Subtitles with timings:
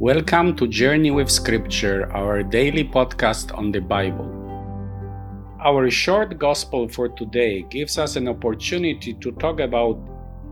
[0.00, 4.24] Welcome to Journey with Scripture, our daily podcast on the Bible.
[5.62, 10.00] Our short gospel for today gives us an opportunity to talk about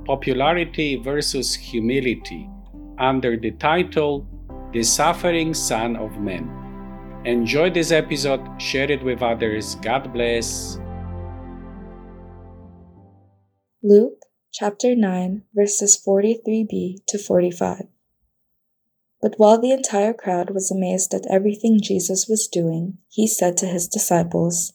[0.04, 2.46] popularity versus humility
[2.98, 4.28] under the title
[4.74, 6.44] The Suffering Son of Man.
[7.24, 9.76] Enjoy this episode, share it with others.
[9.76, 10.78] God bless.
[13.82, 14.20] Luke
[14.52, 17.88] chapter 9, verses 43b to 45.
[19.20, 23.66] But while the entire crowd was amazed at everything Jesus was doing, he said to
[23.66, 24.74] his disciples,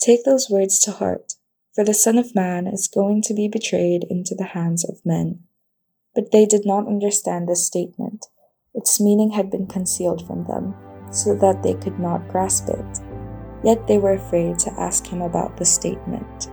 [0.00, 1.34] Take those words to heart,
[1.74, 5.40] for the Son of Man is going to be betrayed into the hands of men.
[6.14, 8.26] But they did not understand this statement.
[8.74, 10.74] Its meaning had been concealed from them,
[11.12, 13.00] so that they could not grasp it.
[13.62, 16.48] Yet they were afraid to ask him about the statement.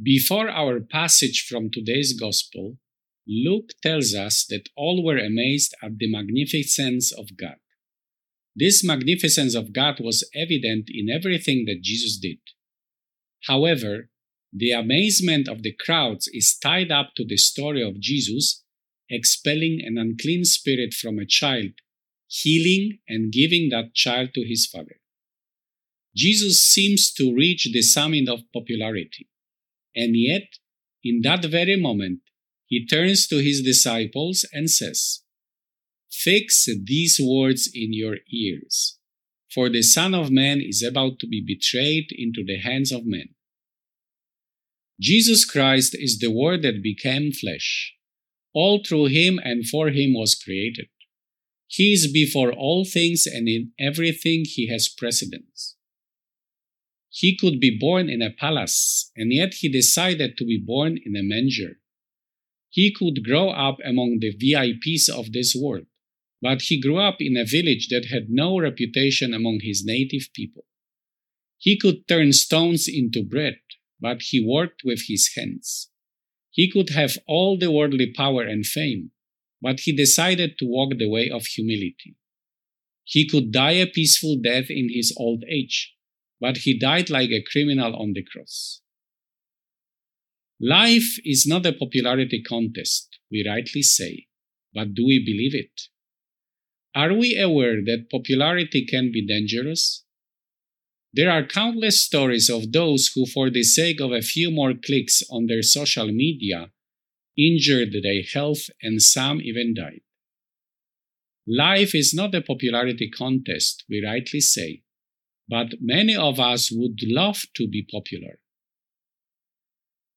[0.00, 2.76] Before our passage from today's Gospel,
[3.30, 7.56] Luke tells us that all were amazed at the magnificence of God.
[8.56, 12.38] This magnificence of God was evident in everything that Jesus did.
[13.44, 14.10] However,
[14.52, 18.64] the amazement of the crowds is tied up to the story of Jesus
[19.08, 21.70] expelling an unclean spirit from a child,
[22.26, 24.96] healing and giving that child to his father.
[26.16, 29.28] Jesus seems to reach the summit of popularity.
[29.94, 30.48] And yet,
[31.04, 32.20] in that very moment,
[32.70, 35.24] he turns to his disciples and says,
[36.08, 38.96] Fix these words in your ears,
[39.52, 43.30] for the Son of Man is about to be betrayed into the hands of men.
[45.00, 47.94] Jesus Christ is the Word that became flesh.
[48.54, 50.86] All through him and for him was created.
[51.66, 55.76] He is before all things, and in everything he has precedence.
[57.08, 61.16] He could be born in a palace, and yet he decided to be born in
[61.16, 61.80] a manger.
[62.70, 65.86] He could grow up among the VIPs of this world,
[66.40, 70.64] but he grew up in a village that had no reputation among his native people.
[71.58, 73.58] He could turn stones into bread,
[74.00, 75.90] but he worked with his hands.
[76.50, 79.10] He could have all the worldly power and fame,
[79.60, 82.16] but he decided to walk the way of humility.
[83.04, 85.94] He could die a peaceful death in his old age,
[86.40, 88.80] but he died like a criminal on the cross.
[90.62, 94.26] Life is not a popularity contest, we rightly say,
[94.74, 95.88] but do we believe it?
[96.94, 100.04] Are we aware that popularity can be dangerous?
[101.14, 105.22] There are countless stories of those who, for the sake of a few more clicks
[105.30, 106.70] on their social media,
[107.38, 110.02] injured their health and some even died.
[111.48, 114.82] Life is not a popularity contest, we rightly say,
[115.48, 118.40] but many of us would love to be popular.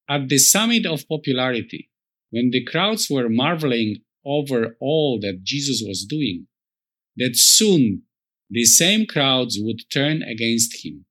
[0.09, 1.89] At the summit of popularity,
[2.29, 6.47] when the crowds were marveling over all that Jesus was doing,
[7.17, 8.03] that soon
[8.49, 11.05] the same crowds would turn against him.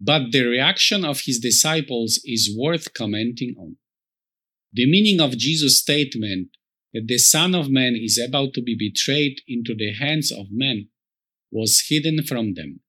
[0.00, 3.76] But the reaction of his disciples is worth commenting on.
[4.72, 6.48] The meaning of Jesus' statement
[6.92, 10.88] that the Son of Man is about to be betrayed into the hands of men
[11.50, 12.80] was hidden from them.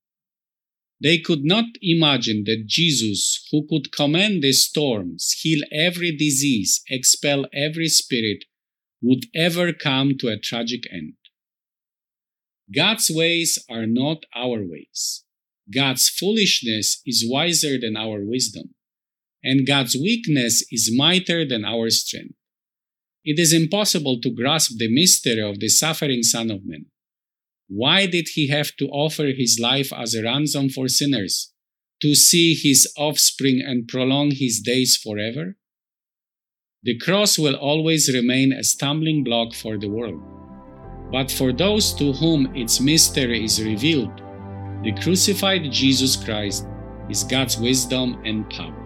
[1.00, 7.46] They could not imagine that Jesus, who could command the storms, heal every disease, expel
[7.54, 8.46] every spirit,
[9.02, 11.14] would ever come to a tragic end.
[12.74, 15.24] God's ways are not our ways.
[15.74, 18.74] God's foolishness is wiser than our wisdom,
[19.44, 22.36] and God's weakness is mightier than our strength.
[23.24, 26.86] It is impossible to grasp the mystery of the suffering Son of Man.
[27.68, 31.52] Why did he have to offer his life as a ransom for sinners?
[32.02, 35.58] To see his offspring and prolong his days forever?
[36.84, 40.22] The cross will always remain a stumbling block for the world.
[41.12, 44.22] But for those to whom its mystery is revealed,
[44.84, 46.66] the crucified Jesus Christ
[47.10, 48.77] is God's wisdom and power.